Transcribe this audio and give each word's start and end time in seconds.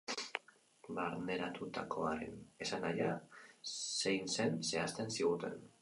Barneratutakoaren 0.99 2.41
esanahia 2.67 3.13
zein 3.77 4.35
zen 4.39 4.61
zehazten 4.73 5.19
ziguten. 5.19 5.67